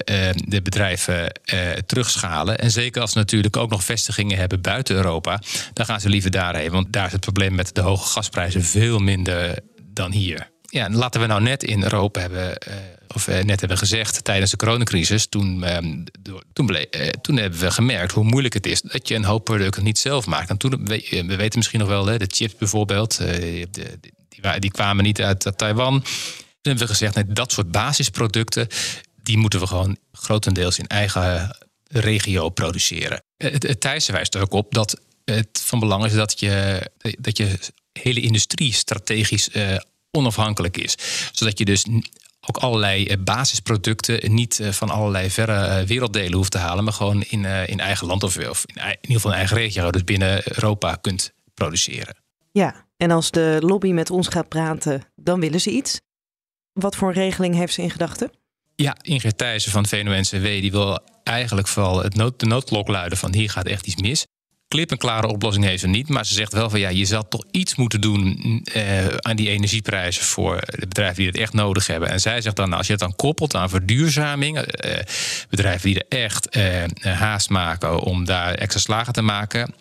de 0.45 0.61
bedrijven 0.61 1.31
terugschalen. 1.85 2.57
En 2.57 2.71
zeker 2.71 3.01
als 3.01 3.11
ze 3.11 3.17
natuurlijk 3.17 3.57
ook 3.57 3.69
nog 3.69 3.83
vestigingen 3.83 4.37
hebben 4.37 4.61
buiten 4.61 4.95
Europa, 4.95 5.41
dan 5.73 5.85
gaan 5.85 6.01
ze 6.01 6.09
liever 6.09 6.31
daarheen. 6.31 6.71
Want 6.71 6.93
daar 6.93 7.05
is 7.05 7.11
het 7.11 7.21
probleem 7.21 7.55
met 7.55 7.75
de 7.75 7.81
hoge 7.81 8.07
gasprijzen 8.07 8.63
veel 8.63 8.99
minder 8.99 9.59
dan 9.93 10.11
hier. 10.11 10.50
Ja, 10.71 10.85
en 10.85 10.95
laten 10.95 11.21
we 11.21 11.27
nou 11.27 11.41
net 11.41 11.63
in 11.63 11.83
Europa 11.83 12.19
hebben 12.19 12.57
of 13.13 13.27
uh, 13.27 13.43
net 13.43 13.59
hebben 13.59 13.77
gezegd 13.77 14.23
tijdens 14.23 14.51
de 14.51 14.57
coronacrisis, 14.57 15.27
toen, 15.27 15.63
uh, 15.63 15.77
toen, 16.53 16.69
uh, 16.69 17.09
toen, 17.21 17.37
hebben 17.37 17.59
we 17.59 17.71
gemerkt 17.71 18.11
hoe 18.11 18.23
moeilijk 18.23 18.53
het 18.53 18.65
is 18.65 18.81
dat 18.81 19.07
je 19.07 19.15
een 19.15 19.23
hoop 19.23 19.43
producten 19.43 19.83
niet 19.83 19.97
zelf 19.97 20.25
maakt. 20.25 20.49
En 20.49 20.57
toen, 20.57 20.85
we, 20.85 21.23
we 21.27 21.35
weten 21.35 21.57
misschien 21.57 21.79
nog 21.79 21.87
wel, 21.87 22.05
hè, 22.05 22.17
de 22.17 22.27
chips 22.27 22.55
bijvoorbeeld, 22.55 23.17
die, 23.17 23.67
die, 24.59 24.71
kwamen 24.71 25.03
niet 25.03 25.21
uit 25.21 25.53
Taiwan. 25.55 26.01
Toen 26.01 26.11
hebben 26.61 26.83
we 26.83 26.93
gezegd, 26.93 27.35
dat 27.35 27.51
soort 27.51 27.71
basisproducten, 27.71 28.67
die 29.23 29.37
moeten 29.37 29.59
we 29.59 29.67
gewoon 29.67 29.97
grotendeels 30.11 30.79
in 30.79 30.87
eigen 30.87 31.57
regio 31.87 32.49
produceren. 32.49 33.23
Het, 33.37 33.63
het 33.63 33.81
Thijs 33.81 34.09
wijst 34.09 34.35
er 34.35 34.41
ook 34.41 34.53
op 34.53 34.73
dat 34.73 35.01
het 35.25 35.61
van 35.65 35.79
belang 35.79 36.05
is 36.05 36.13
dat 36.13 36.39
je, 36.39 36.81
dat 37.19 37.37
je 37.37 37.59
hele 37.93 38.21
industrie 38.21 38.73
strategisch 38.73 39.49
onafhankelijk 40.11 40.77
is. 40.77 40.95
Zodat 41.31 41.57
je 41.57 41.65
dus 41.65 41.85
ook 42.47 42.57
allerlei 42.57 43.05
eh, 43.05 43.17
basisproducten 43.19 44.33
niet 44.33 44.59
eh, 44.59 44.69
van 44.69 44.89
allerlei 44.89 45.29
verre 45.29 45.65
eh, 45.65 45.85
werelddelen 45.85 46.33
hoeft 46.33 46.51
te 46.51 46.57
halen, 46.57 46.83
maar 46.83 46.93
gewoon 46.93 47.21
in, 47.21 47.45
in 47.45 47.79
eigen 47.79 48.07
land 48.07 48.23
of, 48.23 48.37
of 48.37 48.65
in, 48.65 48.75
in 48.75 48.89
ieder 48.89 49.15
geval 49.15 49.31
in 49.31 49.37
eigen 49.37 49.57
regio, 49.57 49.91
dus 49.91 50.03
binnen 50.03 50.41
Europa 50.55 50.95
kunt 50.95 51.33
produceren. 51.53 52.15
Ja, 52.51 52.85
en 52.97 53.11
als 53.11 53.31
de 53.31 53.57
lobby 53.59 53.91
met 53.91 54.09
ons 54.09 54.27
gaat 54.27 54.49
praten, 54.49 55.03
dan 55.15 55.39
willen 55.39 55.61
ze 55.61 55.69
iets. 55.69 55.99
Wat 56.73 56.95
voor 56.95 57.13
regeling 57.13 57.55
heeft 57.55 57.73
ze 57.73 57.81
in 57.81 57.91
gedachten? 57.91 58.31
Ja, 58.75 58.95
Ingrid 59.01 59.37
Thijssen 59.37 59.71
van 59.71 59.87
VNO-NCW 59.87 60.43
die 60.43 60.71
wil 60.71 60.99
eigenlijk 61.23 61.67
vooral 61.67 62.03
het 62.03 62.15
nood, 62.15 62.39
de 62.39 62.45
noodklok 62.45 62.87
luiden 62.87 63.17
van 63.17 63.33
hier 63.33 63.49
gaat 63.49 63.67
echt 63.67 63.87
iets 63.87 64.01
mis 64.01 64.25
klip 64.71 64.91
een 64.91 64.97
klare 64.97 65.27
oplossing 65.27 65.65
heeft 65.65 65.79
ze 65.79 65.87
niet. 65.87 66.09
Maar 66.09 66.25
ze 66.25 66.33
zegt 66.33 66.53
wel 66.53 66.69
van 66.69 66.79
ja, 66.79 66.89
je 66.89 67.05
zal 67.05 67.27
toch 67.27 67.43
iets 67.51 67.75
moeten 67.75 68.01
doen 68.01 68.39
uh, 68.75 69.07
aan 69.07 69.35
die 69.35 69.49
energieprijzen 69.49 70.23
voor 70.23 70.59
de 70.65 70.87
bedrijven 70.87 71.15
die 71.15 71.27
het 71.27 71.37
echt 71.37 71.53
nodig 71.53 71.87
hebben. 71.87 72.09
En 72.09 72.19
zij 72.19 72.41
zegt 72.41 72.55
dan, 72.55 72.65
nou, 72.65 72.77
als 72.77 72.87
je 72.87 72.93
het 72.93 73.01
dan 73.01 73.15
koppelt 73.15 73.55
aan 73.55 73.69
verduurzaming, 73.69 74.57
uh, 74.57 74.63
bedrijven 75.49 75.89
die 75.89 76.03
er 76.03 76.23
echt 76.23 76.57
uh, 76.57 76.83
haast 77.01 77.49
maken 77.49 77.99
om 77.99 78.25
daar 78.25 78.53
extra 78.53 78.79
slagen 78.79 79.13
te 79.13 79.21
maken. 79.21 79.73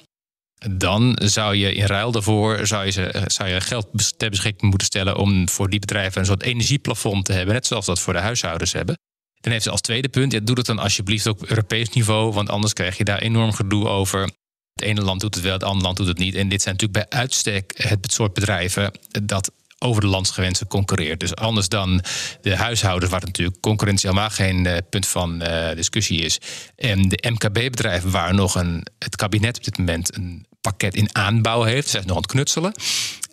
Dan 0.70 1.18
zou 1.22 1.56
je 1.56 1.74
in 1.74 1.86
ruil 1.86 2.12
daarvoor 2.12 2.66
zou 2.66 2.86
je, 2.86 3.24
zou 3.26 3.48
je 3.48 3.60
geld 3.60 4.18
ter 4.18 4.30
beschikking 4.30 4.70
moeten 4.70 4.86
stellen 4.86 5.16
om 5.16 5.48
voor 5.48 5.70
die 5.70 5.80
bedrijven 5.80 6.20
een 6.20 6.26
soort 6.26 6.42
energieplafond 6.42 7.24
te 7.24 7.32
hebben. 7.32 7.54
Net 7.54 7.66
zoals 7.66 7.86
dat 7.86 8.00
voor 8.00 8.12
de 8.12 8.18
huishoudens 8.18 8.72
hebben. 8.72 8.98
Dan 9.40 9.52
heeft 9.52 9.64
ze 9.64 9.70
als 9.70 9.80
tweede 9.80 10.08
punt, 10.08 10.32
ja, 10.32 10.40
doe 10.40 10.54
dat 10.54 10.66
dan 10.66 10.78
alsjeblieft 10.78 11.26
op 11.26 11.44
Europees 11.46 11.88
niveau, 11.88 12.32
want 12.32 12.48
anders 12.48 12.72
krijg 12.72 12.96
je 12.96 13.04
daar 13.04 13.18
enorm 13.18 13.52
gedoe 13.52 13.88
over 13.88 14.30
het 14.74 14.84
ene 14.84 15.00
land 15.02 15.20
doet 15.20 15.34
het 15.34 15.44
wel, 15.44 15.52
het 15.52 15.62
andere 15.62 15.84
land 15.84 15.96
doet 15.96 16.06
het 16.06 16.18
niet. 16.18 16.34
En 16.34 16.48
dit 16.48 16.62
zijn 16.62 16.74
natuurlijk 16.74 17.08
bij 17.08 17.18
uitstek 17.18 17.72
het 17.76 18.12
soort 18.12 18.34
bedrijven 18.34 18.92
dat 19.22 19.50
over 19.82 20.00
de 20.00 20.06
landsgrenzen 20.06 20.66
concurreert. 20.66 21.20
Dus 21.20 21.34
anders 21.34 21.68
dan 21.68 22.02
de 22.40 22.56
huishoudens, 22.56 23.10
waar 23.10 23.20
natuurlijk 23.24 23.60
concurrentie 23.60 24.08
helemaal 24.08 24.30
geen 24.30 24.64
uh, 24.64 24.76
punt 24.90 25.06
van 25.06 25.42
uh, 25.42 25.68
discussie 25.74 26.20
is. 26.20 26.38
En 26.76 27.08
de 27.08 27.28
MKB-bedrijven, 27.30 28.10
waar 28.10 28.34
nog 28.34 28.54
een, 28.54 28.86
het 28.98 29.16
kabinet 29.16 29.56
op 29.56 29.64
dit 29.64 29.78
moment 29.78 30.16
een 30.16 30.46
pakket 30.60 30.94
in 30.94 31.14
aanbouw 31.14 31.62
heeft. 31.62 31.88
Zijn 31.88 32.02
nog 32.06 32.16
aan 32.16 32.22
het 32.22 32.30
knutselen. 32.30 32.72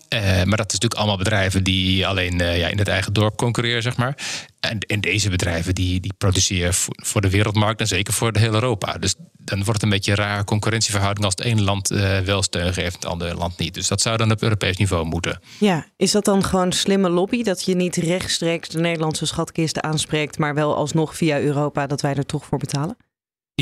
Uh, 0.09 0.19
maar 0.21 0.57
dat 0.57 0.67
is 0.67 0.73
natuurlijk 0.73 0.93
allemaal 0.93 1.17
bedrijven 1.17 1.63
die 1.63 2.07
alleen 2.07 2.41
uh, 2.41 2.57
ja, 2.59 2.67
in 2.67 2.77
het 2.77 2.87
eigen 2.87 3.13
dorp 3.13 3.37
concurreren, 3.37 3.81
zeg 3.81 3.97
maar. 3.97 4.17
En, 4.59 4.79
en 4.79 5.01
deze 5.01 5.29
bedrijven 5.29 5.75
die, 5.75 5.99
die 5.99 6.13
produceren 6.17 6.73
voor, 6.73 7.21
de 7.21 7.29
wereldmarkt 7.29 7.79
en 7.79 7.87
zeker 7.87 8.13
voor 8.13 8.31
de 8.31 8.39
hele 8.39 8.53
Europa. 8.53 8.93
Dus 8.93 9.15
dan 9.37 9.57
wordt 9.57 9.73
het 9.73 9.83
een 9.83 9.89
beetje 9.89 10.11
een 10.11 10.17
rare 10.17 10.43
concurrentieverhouding 10.43 11.25
als 11.25 11.35
het 11.37 11.45
ene 11.45 11.61
land 11.61 11.91
uh, 11.91 12.19
wel 12.19 12.43
steun 12.43 12.73
geeft 12.73 12.93
en 12.93 12.99
het 12.99 13.05
andere 13.05 13.35
land 13.35 13.57
niet. 13.57 13.73
Dus 13.73 13.87
dat 13.87 14.01
zou 14.01 14.17
dan 14.17 14.31
op 14.31 14.41
Europees 14.41 14.77
niveau 14.77 15.05
moeten. 15.05 15.41
Ja, 15.59 15.85
is 15.97 16.11
dat 16.11 16.25
dan 16.25 16.43
gewoon 16.43 16.71
slimme 16.71 17.09
lobby 17.09 17.43
dat 17.43 17.65
je 17.65 17.75
niet 17.75 17.95
rechtstreeks 17.95 18.69
de 18.69 18.79
Nederlandse 18.79 19.25
schatkisten 19.25 19.83
aanspreekt, 19.83 20.37
maar 20.37 20.53
wel 20.53 20.75
alsnog 20.75 21.15
via 21.15 21.39
Europa 21.39 21.87
dat 21.87 22.01
wij 22.01 22.15
er 22.15 22.25
toch 22.25 22.45
voor 22.45 22.57
betalen? 22.57 22.97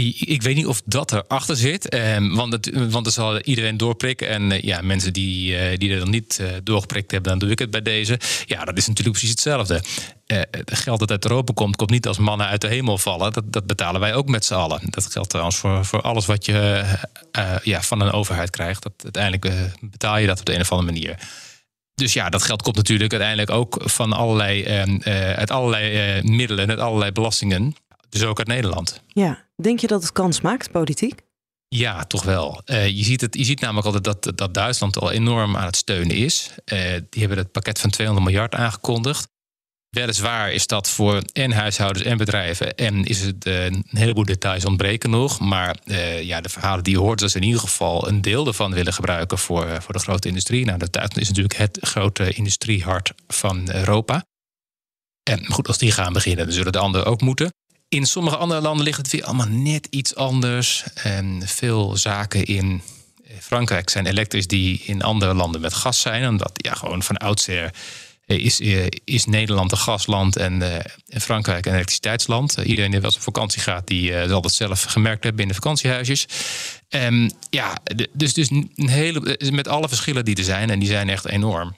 Ik 0.03 0.41
weet 0.41 0.55
niet 0.55 0.65
of 0.65 0.81
dat 0.85 1.11
erachter 1.11 1.55
zit. 1.55 1.89
Eh, 1.89 2.35
want, 2.35 2.53
het, 2.53 2.89
want 2.91 3.05
er 3.05 3.11
zal 3.11 3.39
iedereen 3.39 3.77
doorprikken. 3.77 4.27
En 4.27 4.51
eh, 4.51 4.61
ja, 4.61 4.81
mensen 4.81 5.13
die, 5.13 5.57
eh, 5.57 5.77
die 5.77 5.91
er 5.91 5.99
dan 5.99 6.09
niet 6.09 6.39
eh, 6.39 6.47
doorgeprikt 6.63 7.11
hebben, 7.11 7.29
dan 7.29 7.39
doe 7.39 7.49
ik 7.49 7.59
het 7.59 7.71
bij 7.71 7.81
deze. 7.81 8.19
Ja, 8.45 8.65
dat 8.65 8.77
is 8.77 8.87
natuurlijk 8.87 9.17
precies 9.17 9.29
hetzelfde. 9.29 9.83
Eh, 10.25 10.41
het 10.51 10.77
geld 10.77 10.99
dat 10.99 11.11
uit 11.11 11.25
Europa 11.25 11.53
komt, 11.53 11.75
komt 11.75 11.89
niet 11.89 12.07
als 12.07 12.17
mannen 12.17 12.47
uit 12.47 12.61
de 12.61 12.67
hemel 12.67 12.97
vallen. 12.97 13.33
Dat, 13.33 13.53
dat 13.53 13.65
betalen 13.65 14.01
wij 14.01 14.13
ook 14.15 14.27
met 14.27 14.45
z'n 14.45 14.53
allen. 14.53 14.81
Dat 14.85 15.11
geldt 15.11 15.29
trouwens 15.29 15.57
voor, 15.57 15.85
voor 15.85 16.01
alles 16.01 16.25
wat 16.25 16.45
je 16.45 16.83
ja, 17.63 17.81
van 17.81 17.99
een 17.99 18.11
overheid 18.11 18.49
krijgt. 18.49 18.83
Dat, 18.83 18.93
uiteindelijk 19.03 19.73
betaal 19.81 20.17
je 20.17 20.27
dat 20.27 20.39
op 20.39 20.45
de 20.45 20.53
een 20.53 20.61
of 20.61 20.71
andere 20.71 20.91
manier. 20.91 21.19
Dus 21.93 22.13
ja, 22.13 22.29
dat 22.29 22.43
geld 22.43 22.61
komt 22.61 22.75
natuurlijk 22.75 23.11
uiteindelijk 23.11 23.51
ook 23.51 23.77
van 23.83 24.13
allerlei, 24.13 24.65
uit 25.35 25.51
allerlei 25.51 26.21
middelen, 26.21 26.69
uit 26.69 26.79
allerlei 26.79 27.11
belastingen. 27.11 27.75
Dus 28.15 28.23
ook 28.23 28.37
uit 28.37 28.47
Nederland. 28.47 29.01
Ja, 29.07 29.45
denk 29.55 29.79
je 29.79 29.87
dat 29.87 30.01
het 30.01 30.11
kans 30.11 30.41
maakt, 30.41 30.71
politiek? 30.71 31.21
Ja, 31.67 32.03
toch 32.03 32.23
wel. 32.23 32.61
Uh, 32.65 32.87
je, 32.87 33.03
ziet 33.03 33.21
het, 33.21 33.35
je 33.35 33.43
ziet 33.43 33.59
namelijk 33.59 33.85
altijd 33.85 34.03
dat, 34.03 34.37
dat 34.37 34.53
Duitsland 34.53 34.99
al 34.99 35.11
enorm 35.11 35.55
aan 35.57 35.65
het 35.65 35.75
steunen 35.75 36.15
is. 36.15 36.49
Uh, 36.65 36.79
die 37.09 37.19
hebben 37.19 37.37
het 37.37 37.51
pakket 37.51 37.79
van 37.79 37.89
200 37.89 38.27
miljard 38.27 38.55
aangekondigd. 38.55 39.27
Weliswaar 39.89 40.51
is 40.51 40.67
dat 40.67 40.89
voor 40.89 41.21
en 41.33 41.51
huishoudens 41.51 42.05
en 42.05 42.17
bedrijven. 42.17 42.75
En 42.75 43.03
is 43.03 43.21
het 43.21 43.45
uh, 43.45 43.65
een 43.65 43.85
heleboel 43.89 44.25
details 44.25 44.65
ontbreken 44.65 45.09
nog. 45.09 45.39
Maar 45.39 45.77
ja, 46.21 46.41
de 46.41 46.49
verhalen 46.49 46.83
die 46.83 46.93
je 46.93 46.99
hoort, 46.99 47.19
dat 47.19 47.31
ze 47.31 47.37
in 47.37 47.43
ieder 47.43 47.61
geval 47.61 48.07
een 48.07 48.21
deel 48.21 48.47
ervan 48.47 48.73
willen 48.73 48.93
gebruiken 48.93 49.37
voor, 49.37 49.81
voor 49.81 49.93
de 49.93 49.99
grote 49.99 50.27
industrie. 50.27 50.65
Nou, 50.65 50.77
Duitsland 50.77 51.17
is 51.17 51.27
natuurlijk 51.27 51.57
het 51.57 51.77
grote 51.81 52.33
industriehart 52.33 53.13
van 53.27 53.71
Europa. 53.71 54.25
En 55.29 55.45
goed, 55.45 55.67
als 55.67 55.77
die 55.77 55.91
gaan 55.91 56.13
beginnen, 56.13 56.45
dan 56.45 56.53
zullen 56.53 56.71
de 56.71 56.79
anderen 56.79 57.07
ook 57.07 57.21
moeten. 57.21 57.53
In 57.89 58.05
sommige 58.05 58.37
andere 58.37 58.61
landen 58.61 58.85
ligt 58.85 58.97
het 58.97 59.11
weer 59.11 59.23
allemaal 59.23 59.47
net 59.47 59.87
iets 59.89 60.15
anders. 60.15 60.83
En 60.93 61.41
veel 61.45 61.97
zaken 61.97 62.45
in 62.45 62.81
Frankrijk 63.39 63.89
zijn 63.89 64.05
elektrisch 64.05 64.47
die 64.47 64.81
in 64.85 65.01
andere 65.01 65.33
landen 65.33 65.61
met 65.61 65.73
gas 65.73 66.01
zijn. 66.01 66.27
Omdat 66.27 66.51
ja, 66.53 66.73
gewoon 66.73 67.03
van 67.03 67.17
oudsher 67.17 67.73
is, 68.25 68.59
is 69.03 69.25
Nederland 69.25 69.71
een 69.71 69.77
gasland 69.77 70.35
en, 70.35 70.61
uh, 70.61 70.75
Frankrijk 71.07 71.65
een 71.65 71.73
elektriciteitsland. 71.73 72.57
iedereen 72.63 72.91
die 72.91 72.99
wel 72.99 73.09
eens 73.09 73.17
op 73.17 73.23
vakantie 73.23 73.61
gaat, 73.61 73.87
die 73.87 74.27
zal 74.27 74.41
dat 74.41 74.53
zelf 74.53 74.83
gemerkt 74.83 75.23
hebben 75.23 75.41
in 75.41 75.47
de 75.47 75.53
vakantiehuisjes. 75.53 76.25
Um, 76.89 77.31
ja, 77.49 77.77
dus, 78.13 78.33
dus 78.33 78.49
een 78.49 78.89
hele, 78.89 79.39
met 79.51 79.67
alle 79.67 79.87
verschillen 79.87 80.25
die 80.25 80.35
er 80.35 80.43
zijn, 80.43 80.69
en 80.69 80.79
die 80.79 80.87
zijn 80.87 81.09
echt 81.09 81.27
enorm. 81.27 81.75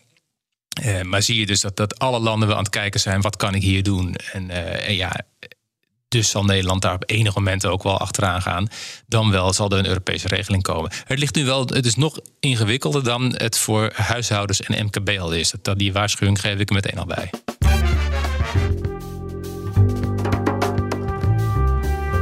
Maar 1.03 1.21
zie 1.21 1.39
je 1.39 1.45
dus 1.45 1.61
dat, 1.61 1.75
dat 1.75 1.99
alle 1.99 2.19
landen 2.19 2.47
wel 2.47 2.57
aan 2.57 2.63
het 2.63 2.71
kijken 2.71 2.99
zijn, 2.99 3.21
wat 3.21 3.35
kan 3.35 3.55
ik 3.55 3.61
hier 3.61 3.83
doen? 3.83 4.15
En, 4.15 4.49
en 4.83 4.95
ja, 4.95 5.21
dus 6.07 6.29
zal 6.29 6.43
Nederland 6.43 6.81
daar 6.81 6.93
op 6.93 7.03
enig 7.05 7.35
moment 7.35 7.65
ook 7.65 7.83
wel 7.83 7.97
achteraan 7.97 8.41
gaan. 8.41 8.67
Dan 9.07 9.31
wel 9.31 9.53
zal 9.53 9.69
er 9.69 9.77
een 9.77 9.87
Europese 9.87 10.27
regeling 10.27 10.63
komen. 10.63 10.91
Het 11.03 11.19
ligt 11.19 11.35
nu 11.35 11.45
wel, 11.45 11.65
het 11.65 11.85
is 11.85 11.95
nog 11.95 12.19
ingewikkelder 12.39 13.03
dan 13.03 13.33
het 13.37 13.57
voor 13.57 13.91
huishoudens 13.93 14.61
en 14.61 14.85
MKB 14.85 15.19
al 15.19 15.31
is. 15.31 15.53
Dat, 15.61 15.79
die 15.79 15.93
waarschuwing 15.93 16.41
geef 16.41 16.59
ik 16.59 16.69
er 16.69 16.75
meteen 16.75 16.99
al 16.99 17.05
bij. 17.05 17.29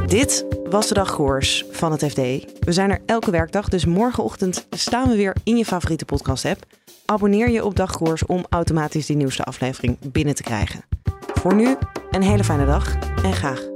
Dit 0.06 0.44
was 0.70 0.88
de 0.88 0.94
dagkoers 0.94 1.64
van 1.70 1.92
het 1.92 2.04
FD. 2.04 2.16
We 2.60 2.72
zijn 2.72 2.90
er 2.90 3.00
elke 3.06 3.30
werkdag, 3.30 3.68
dus 3.68 3.84
morgenochtend 3.84 4.66
staan 4.70 5.08
we 5.08 5.16
weer 5.16 5.36
in 5.44 5.56
je 5.56 5.64
favoriete 5.64 6.04
podcast-app. 6.04 6.64
Abonneer 7.04 7.50
je 7.50 7.64
op 7.64 7.76
Dagkoers 7.76 8.26
om 8.26 8.46
automatisch 8.48 9.06
die 9.06 9.16
nieuwste 9.16 9.44
aflevering 9.44 9.98
binnen 10.12 10.34
te 10.34 10.42
krijgen. 10.42 10.84
Voor 11.34 11.54
nu 11.54 11.76
een 12.10 12.22
hele 12.22 12.44
fijne 12.44 12.66
dag 12.66 12.94
en 13.22 13.32
graag 13.32 13.75